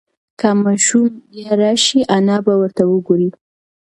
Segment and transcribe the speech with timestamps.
[0.39, 3.29] که ماشوم بیا راشي انا به ورته وگوري.